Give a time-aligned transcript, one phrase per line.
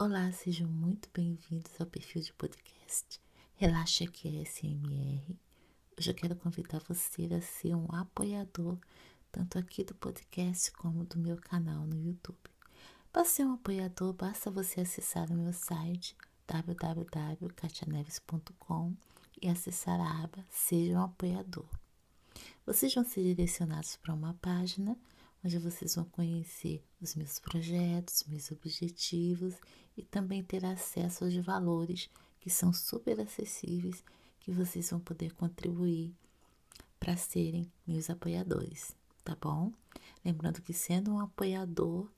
[0.00, 3.20] Olá, sejam muito bem-vindos ao perfil de podcast
[3.56, 5.36] Relaxa que é SMR.
[5.98, 8.78] Hoje eu quero convidar você a ser um apoiador
[9.32, 12.38] tanto aqui do podcast como do meu canal no YouTube.
[13.12, 18.94] Para ser um apoiador, basta você acessar o meu site www.catianeves.com
[19.42, 21.68] e acessar a aba Seja um apoiador.
[22.64, 24.96] Vocês vão ser direcionados para uma página
[25.44, 29.54] onde vocês vão conhecer os meus projetos, meus objetivos
[29.96, 32.08] e também ter acesso aos valores
[32.40, 34.04] que são super acessíveis
[34.40, 36.14] que vocês vão poder contribuir
[36.98, 39.72] para serem meus apoiadores, tá bom?
[40.24, 42.10] Lembrando que sendo um apoiador,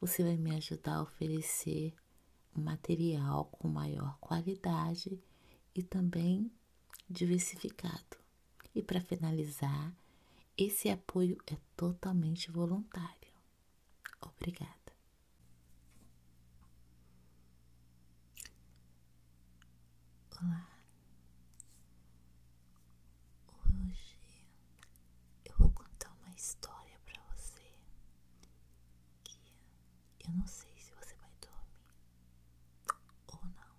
[0.00, 1.94] você vai me ajudar a oferecer
[2.56, 5.20] um material com maior qualidade
[5.74, 6.50] e também
[7.08, 8.16] diversificado.
[8.74, 9.94] E para finalizar,
[10.56, 13.32] esse apoio é totalmente voluntário.
[14.20, 14.72] Obrigada.
[20.40, 20.68] Olá.
[23.46, 24.18] Hoje
[25.44, 27.62] eu vou contar uma história para você
[29.24, 29.38] que
[30.28, 31.94] eu não sei se você vai dormir
[33.28, 33.76] ou não,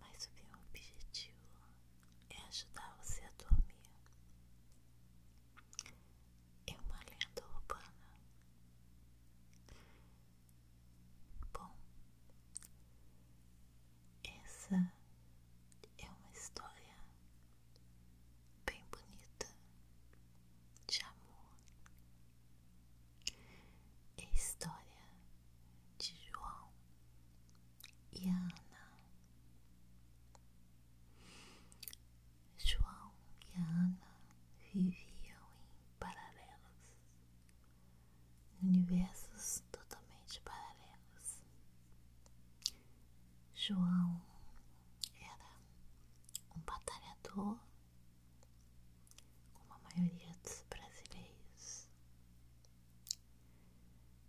[0.00, 1.36] mas o meu objetivo
[2.30, 3.76] é ajudar você a dormir.
[6.66, 7.92] É uma lenda urbana.
[11.52, 11.74] Bom,
[14.24, 14.74] essa
[15.98, 16.96] é uma história
[18.66, 19.46] bem bonita
[20.86, 21.56] de amor.
[24.18, 25.08] É a história
[25.98, 26.68] de João
[28.12, 28.54] e Ana.
[32.58, 33.12] João
[33.54, 33.98] e Ana
[34.72, 35.46] viviam
[35.80, 36.72] em paralelos,
[38.62, 41.42] em universos totalmente paralelos.
[43.66, 44.20] João
[45.20, 45.50] era
[46.54, 47.58] um batalhador,
[49.54, 51.88] como a maioria dos brasileiros.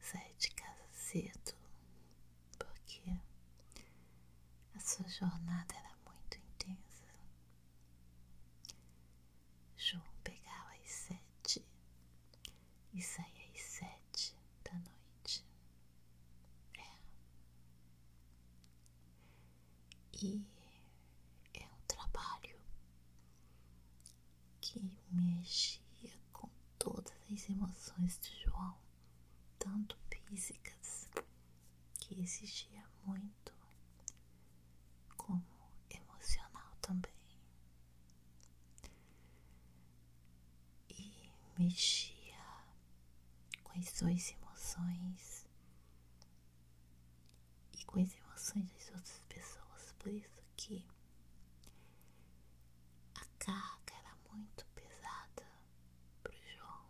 [0.00, 1.54] Saía de casa cedo
[2.58, 3.20] porque
[4.74, 7.06] a sua jornada era muito intensa.
[9.76, 11.64] João pegava às sete
[12.92, 15.44] e saía às sete da noite.
[16.78, 16.98] É.
[20.22, 20.44] E
[21.54, 22.58] é um trabalho
[24.60, 24.80] que
[25.10, 25.80] mexia
[26.32, 26.48] com
[26.78, 28.76] todas as emoções de João,
[29.58, 31.08] tanto físicas,
[32.00, 33.52] que exigia muito,
[35.16, 35.44] como
[35.88, 37.14] emocional também.
[40.88, 42.42] E mexia
[43.62, 45.46] com as suas emoções
[47.72, 49.92] e com as emoções das outras pessoas.
[49.98, 50.84] Por isso que
[53.14, 55.46] a carga era muito pesada
[56.22, 56.84] pro João,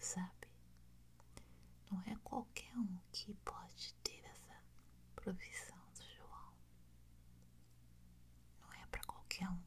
[0.00, 0.48] sabe?
[1.90, 4.62] Não é qualquer um que pode ter essa
[5.16, 6.52] profissão do João.
[8.60, 9.62] Não é para qualquer um.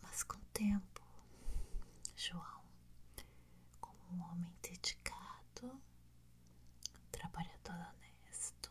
[0.00, 1.02] Mas com o tempo,
[2.14, 2.62] João,
[3.80, 5.82] como um homem dedicado,
[7.10, 8.70] trabalhador honesto,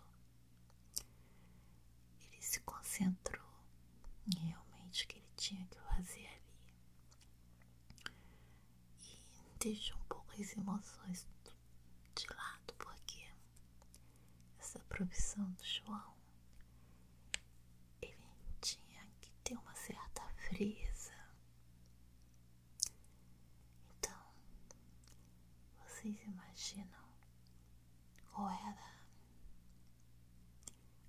[2.22, 3.46] ele se concentrou
[4.25, 6.63] em realmente o que ele tinha que fazer ali.
[9.02, 11.28] E deixou um pouco as emoções
[12.16, 13.29] de lado, porque
[14.59, 16.16] essa profissão do João
[18.02, 18.16] ele
[18.62, 21.12] tinha que ter uma certa frieza.
[23.97, 24.18] Então,
[26.02, 27.00] vocês imaginam
[28.32, 28.92] qual era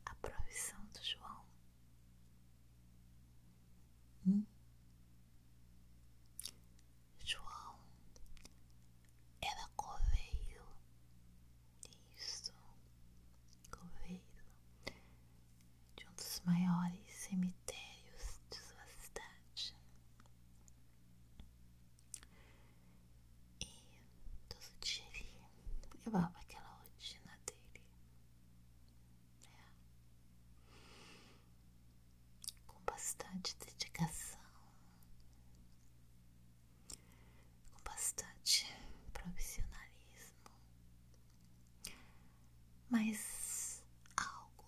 [0.05, 1.45] a profissão do João?
[4.27, 4.45] Hum?
[7.25, 7.79] João
[9.41, 10.67] era coveiro.
[12.17, 12.53] Isso,
[13.71, 14.23] coveiro
[15.97, 19.75] de um dos maiores cemitérios de sua cidade.
[23.61, 23.67] E
[24.49, 25.41] todo dia ele
[26.13, 27.81] levava aquela rotina dele.
[29.51, 29.65] né?
[32.67, 34.39] Com bastante dedicação,
[37.73, 38.67] com bastante
[39.15, 40.51] profissionalismo,
[42.91, 43.83] mas
[44.17, 44.65] algo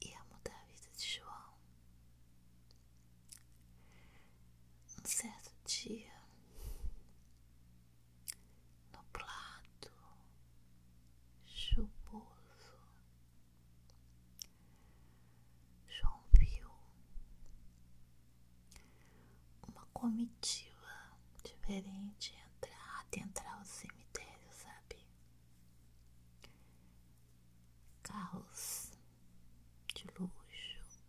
[0.00, 1.54] ia mudar a vida de João.
[5.00, 6.12] Um certo dia,
[8.92, 9.92] nublado,
[21.66, 25.04] diferente entrar, adentrar o cemitério, sabe?
[28.04, 28.92] Carros
[29.92, 31.00] de luxo.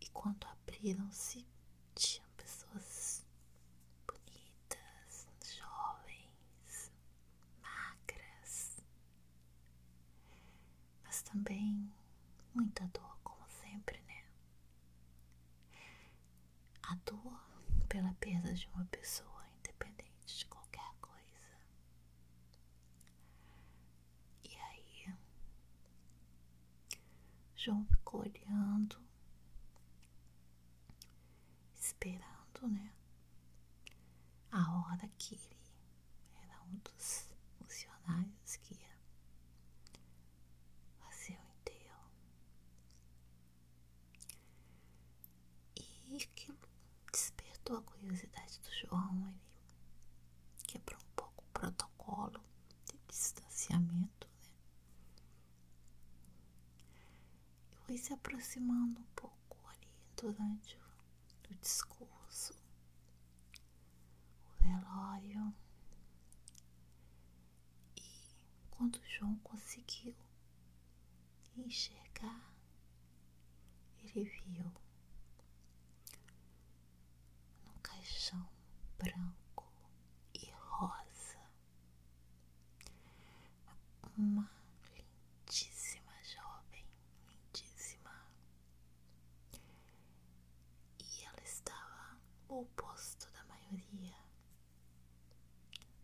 [0.00, 1.44] E quando abriram-se,
[1.96, 3.26] tinham pessoas
[4.06, 5.26] bonitas,
[5.58, 6.92] jovens,
[7.60, 8.80] magras,
[11.02, 11.92] mas também
[12.54, 14.24] muita dor, como sempre, né?
[16.90, 17.40] A dor
[17.88, 21.40] pela perda de uma pessoa, independente de qualquer coisa.
[24.44, 25.14] E aí,
[27.56, 29.00] João ficou olhando,
[31.78, 32.92] esperando, né?
[34.50, 35.56] A hora que ele
[36.42, 37.28] era um dos
[37.58, 38.96] funcionários que ia
[40.98, 42.10] fazer o enterro.
[45.76, 46.58] E aquilo
[47.70, 49.28] despertou a curiosidade do João.
[49.28, 49.40] Ele
[50.66, 52.40] quebrou um pouco o protocolo
[52.86, 54.50] de distanciamento, né?
[57.72, 62.54] E foi se aproximando um pouco ali durante o, o discurso,
[64.46, 65.54] o velório.
[67.96, 68.02] E
[68.70, 70.16] quando João conseguiu
[71.56, 72.52] enxergar,
[74.02, 74.64] ele viu
[77.64, 78.48] no caixão
[78.98, 79.66] branco
[80.34, 81.38] e rosa
[84.16, 84.50] uma
[84.94, 86.84] lindíssima jovem,
[87.28, 88.26] lindíssima,
[90.98, 92.18] e ela estava
[92.48, 94.16] o oposto da maioria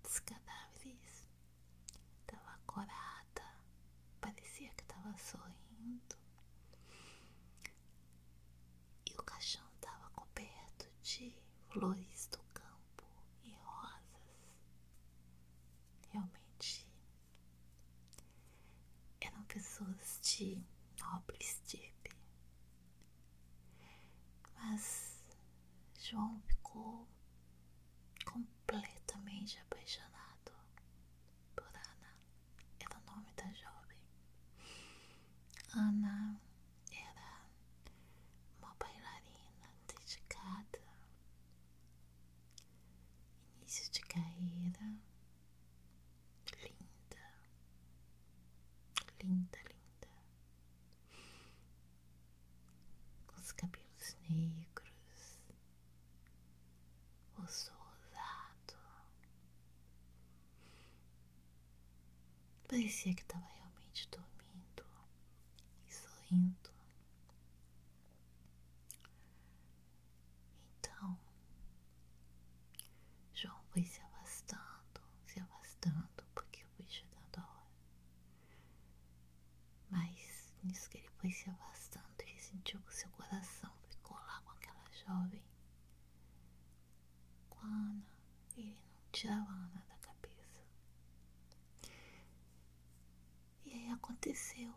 [0.02, 1.26] dos cadáveres,
[2.20, 3.60] estava corada,
[4.20, 6.16] parecia que estava sorrindo,
[9.06, 11.36] e o caixão estava coberto de
[11.78, 13.04] flores do campo
[13.44, 14.00] e rosas.
[16.10, 16.86] Realmente
[19.20, 20.64] eram pessoas de
[20.98, 22.16] nobre estirpe.
[24.54, 25.22] Mas
[26.00, 27.06] João ficou
[28.24, 30.52] completamente apaixonado
[31.54, 32.16] por Ana.
[32.80, 33.98] Era o nome da jovem.
[35.74, 36.40] Ana
[36.90, 37.44] era
[38.60, 40.80] uma bailarina dedicada,
[43.56, 44.96] início de carreira,
[46.62, 47.22] linda,
[49.22, 50.08] linda, linda,
[53.26, 55.38] com os cabelos negros,
[57.36, 58.76] rosto rosado.
[62.68, 64.84] Parecia que estava realmente dormindo
[65.88, 66.70] e sorrindo.
[70.78, 71.18] Então,
[73.34, 77.66] João foi se afastando, se afastando, porque foi chegando a hora.
[79.90, 84.50] Mas nisso que ele foi se afastando, ele sentiu que seu coração ficou lá com
[84.52, 85.42] aquela jovem.
[87.62, 88.06] Ana,
[88.56, 90.62] ele não tirava a Ana da cabeça.
[93.64, 93.90] E aí
[94.26, 94.74] aconteceu.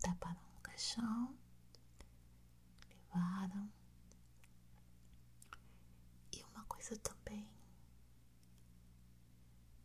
[0.00, 1.34] Taparam no caixão,
[2.88, 3.72] levaram.
[6.32, 7.48] E uma coisa também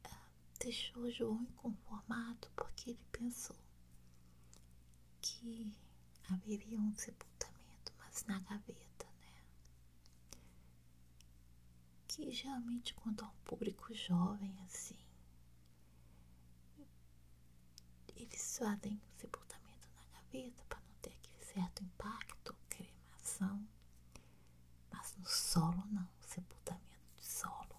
[0.03, 0.27] ah,
[0.59, 3.55] deixou o João inconformado porque ele pensou
[5.21, 5.73] que
[6.29, 9.43] haveria um sepultamento, mas na gaveta, né?
[12.07, 14.97] Que geralmente quando há um público jovem assim,
[18.57, 23.67] fazem sepultamento na gaveta para não ter aquele certo impacto, cremação.
[24.91, 27.75] Mas no solo não, sepultamento de solo.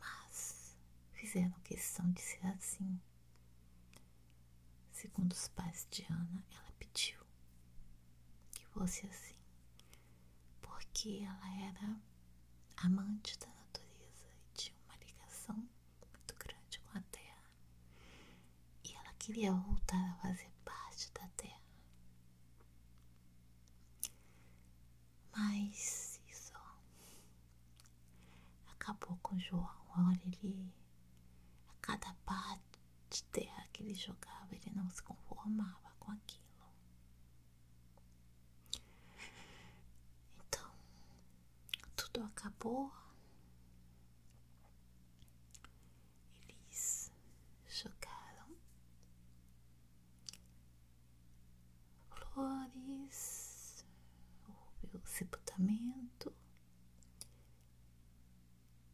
[0.00, 0.76] Mas
[1.12, 3.00] fizeram questão de ser assim.
[4.92, 7.20] Segundo os pais de Ana, ela pediu
[8.52, 9.38] que fosse assim,
[10.60, 12.00] porque ela era
[12.76, 17.44] amante da natureza e tinha uma ligação muito grande com a terra.
[18.84, 21.60] E ela queria voltar a fazer parte da terra.
[25.32, 26.52] Mas isso
[28.72, 29.70] acabou com João.
[29.96, 30.74] Olha, ele
[31.68, 32.80] a cada parte
[33.10, 36.42] de terra que ele jogava, ele não se conformava com aquilo.
[40.48, 40.72] Então,
[41.94, 42.92] tudo acabou.
[46.48, 47.12] Eles
[47.68, 48.08] jogaram
[55.58, 56.34] flores, houve o casamento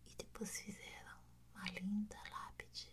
[0.07, 1.19] e depois fizeram
[1.55, 2.91] uma linda lápide.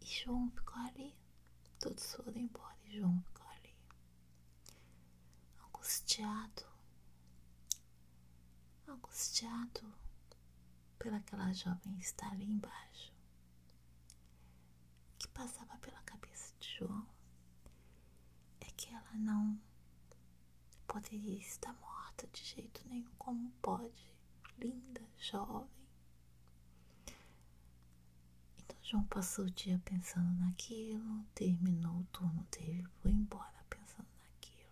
[0.00, 1.14] E João ficou ali.
[1.78, 3.76] Todos foram embora e João ficou ali,
[5.66, 6.64] angustiado,
[8.88, 9.94] angustiado
[10.98, 13.12] pelaquela jovem estar ali embaixo.
[15.18, 17.06] Que passava pela cabeça de João
[18.76, 19.58] que ela não
[20.86, 24.06] poderia estar morta de jeito nenhum, como pode,
[24.58, 25.68] linda, jovem.
[28.58, 34.70] Então João passou o dia pensando naquilo, terminou o turno dele, foi embora pensando naquilo.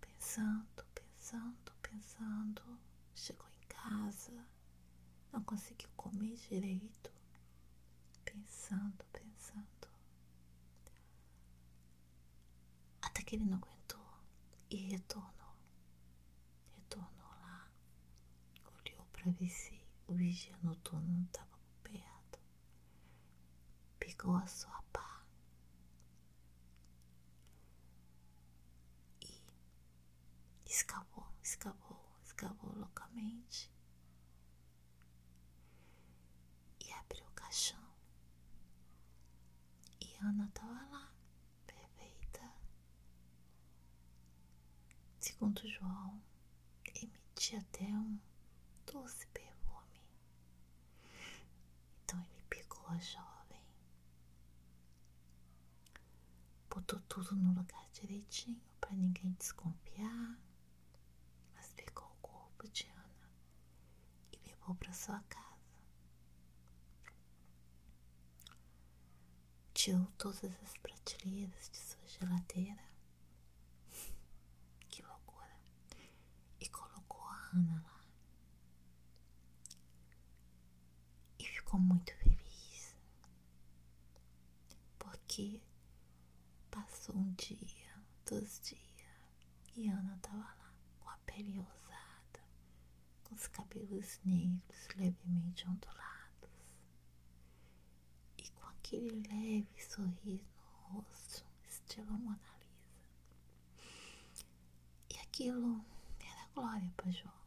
[0.00, 2.62] Pensando, pensando, pensando,
[3.14, 4.32] chegou em casa,
[5.32, 7.10] não conseguiu comer direito,
[8.24, 9.64] pensando, pensando.
[13.02, 14.04] Até ele não aguentou
[14.70, 15.56] e retornou.
[16.76, 17.68] Retornou lá,
[18.64, 22.38] olhou para ver se o vigia noturno não estava perto.
[23.98, 25.24] Pegou a sua pá
[29.20, 29.42] e
[30.66, 33.70] escavou, escavou, escavou loucamente
[36.80, 37.82] e abriu o caixão.
[40.00, 41.12] E Ana estava lá,
[41.66, 42.40] perfeita.
[45.26, 46.20] Segundo João,
[46.94, 48.18] emitia até um
[48.84, 50.02] doce perfume.
[52.04, 53.64] Então ele pegou a jovem,
[56.68, 60.38] botou tudo no lugar direitinho para ninguém desconfiar,
[61.54, 63.30] mas pegou o corpo de Ana
[64.30, 65.54] e levou para sua casa.
[69.72, 72.84] Tirou todas as prateleiras de sua geladeira.
[74.88, 75.50] Que loucura!
[76.60, 78.04] E colocou a Ana lá.
[81.74, 82.94] Ficou muito feliz.
[84.96, 85.60] Porque
[86.70, 88.80] passou um dia, dois dias,
[89.74, 92.44] e Ana estava lá com a pele rosada,
[93.24, 96.50] com os cabelos negros levemente ondulados
[98.38, 104.46] e com aquele leve sorriso no rosto, estilo Mona Lisa.
[105.12, 105.84] E aquilo
[106.20, 107.43] era glória para João.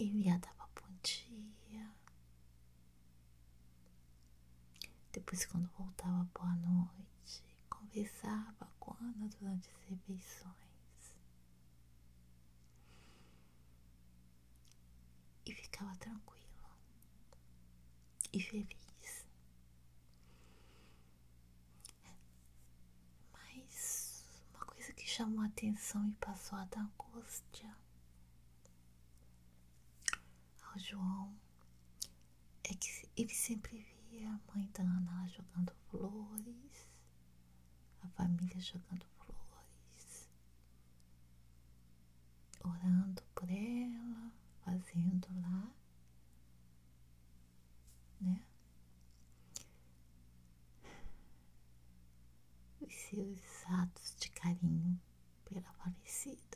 [0.00, 1.90] Ele a dava bom dia.
[5.12, 7.42] Depois, quando voltava, boa noite.
[7.68, 10.54] Conversava com Ana durante as refeições.
[15.44, 16.40] E ficava tranquilo
[18.32, 19.26] e feliz.
[23.32, 27.74] Mas uma coisa que chamou a atenção e passou a dar angústia
[30.62, 31.34] ao João
[32.64, 36.88] é que ele sempre via a mãe da Ana jogando flores,
[38.02, 40.28] a família jogando flores,
[42.64, 44.32] orando por ela,
[44.64, 45.70] fazendo lá
[48.20, 48.42] né?
[52.80, 55.00] Os seus atos de carinho
[55.44, 56.49] pela falecida.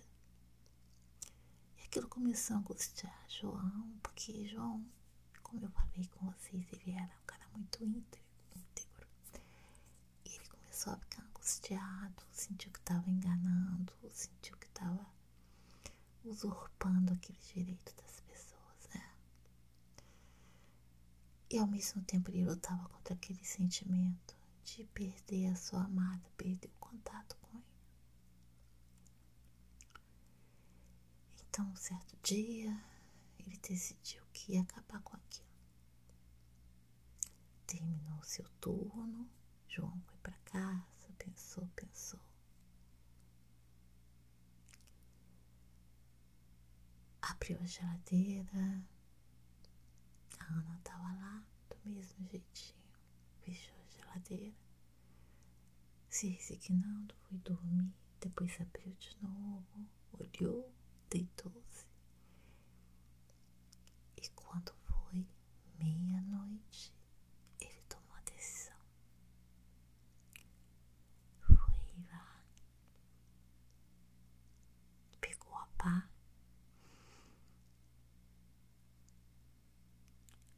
[1.95, 4.85] Aquilo começou a angustiar João, porque João,
[5.45, 9.07] como eu falei com vocês, ele era um cara muito íntegro.
[10.25, 15.07] E ele começou a ficar angustiado, sentiu que estava enganando, sentiu que estava
[16.25, 18.25] usurpando aquele direito das
[21.49, 24.35] E ao mesmo tempo ele lutava contra aquele sentimento
[24.65, 27.65] de perder a sua amada, perder o contato com ele.
[31.55, 32.77] Então, um certo dia,
[33.39, 35.47] ele decidiu que ia acabar com aquilo.
[37.65, 39.31] Terminou seu turno,
[39.69, 42.19] João foi para casa, pensou, pensou.
[47.23, 48.83] Abriu a geladeira,
[50.41, 52.99] a Ana estava lá do mesmo jeitinho,
[53.43, 54.57] fechou a geladeira,
[56.11, 60.75] se resignando, foi dormir, depois abriu de novo, olhou,
[61.15, 61.87] deitou-se.
[64.17, 65.25] E quando foi
[65.79, 66.93] meia-noite,
[67.61, 68.77] ele tomou a decisão.
[71.41, 72.43] Foi lá,
[75.21, 76.09] pegou a pá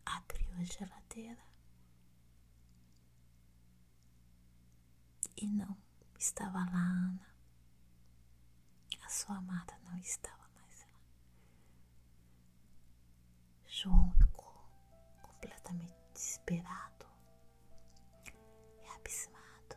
[0.07, 1.45] a geladeira
[5.37, 5.77] E não
[6.19, 7.27] estava lá Ana.
[9.05, 11.01] A sua amada não estava mais lá.
[13.79, 14.55] João ficou
[15.21, 17.07] completamente desesperado
[18.83, 19.77] e abismado.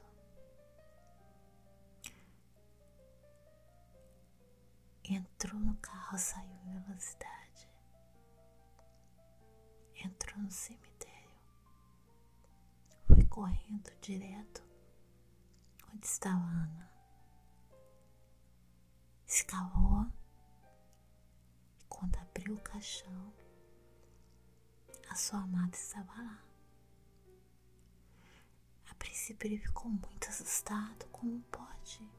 [5.03, 7.69] Entrou no carro, saiu em velocidade.
[9.95, 11.37] Entrou no cemitério.
[13.05, 14.63] Foi correndo direto
[15.93, 16.89] onde estava Ana.
[19.27, 20.07] Escavou
[21.77, 23.33] e quando abriu o caixão,
[25.09, 26.43] a sua amada estava lá.
[28.89, 32.09] A princípio ele ficou muito assustado, como pode?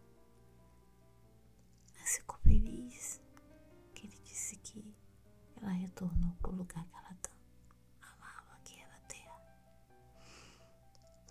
[1.99, 3.21] Mas ficou feliz
[3.95, 4.95] que ele disse que
[5.57, 7.31] ela retornou para o lugar que ela tanto
[8.03, 9.41] amava, que era a terra.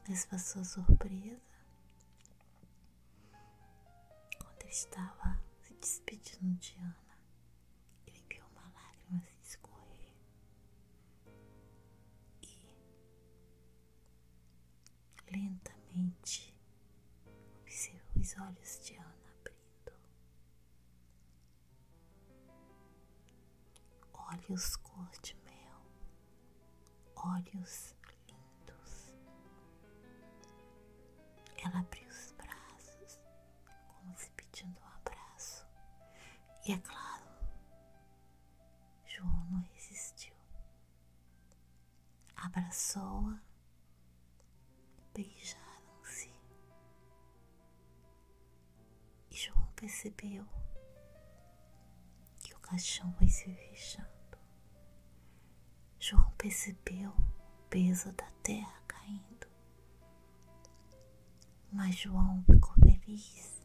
[0.07, 1.41] Mas para sua surpresa,
[4.37, 7.08] quando ele estava se despedindo de Ana,
[15.31, 16.53] lentamente
[18.15, 19.93] os olhos de Ana abrindo.
[24.13, 25.81] Olhos cor de mel,
[27.15, 27.95] olhos
[28.27, 29.13] lindos.
[31.63, 33.19] Ela abriu os braços,
[33.87, 35.65] como se pedindo um abraço.
[36.65, 37.25] E é claro,
[39.05, 40.35] João não resistiu.
[42.35, 43.41] Abraçou-a,
[52.39, 54.07] que o caixão foi se fechando.
[55.99, 59.47] João percebeu o peso da terra caindo.
[61.71, 63.61] Mas João ficou feliz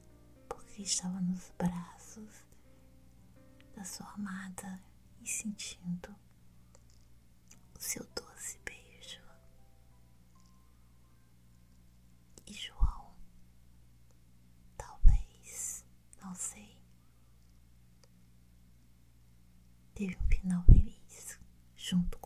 [0.48, 2.44] porque estava nos braços
[3.74, 4.82] da sua amada
[5.22, 6.14] e sentindo
[7.76, 9.20] o seu doce beijo.
[12.46, 13.03] E João,
[16.34, 16.76] sei,
[19.94, 21.38] teve um final feliz
[21.76, 22.18] junto